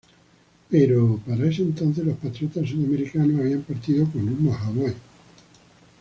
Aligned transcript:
Pero 0.67 1.19
para 1.27 1.45
ese 1.45 1.61
entonces 1.61 2.03
los 2.03 2.17
patriotas 2.17 2.67
sudamericanos 2.67 3.39
habían 3.39 3.61
partido 3.61 4.03
con 4.09 4.25
rumbo 4.25 4.51
a 4.51 4.57
Hawái. 4.57 4.95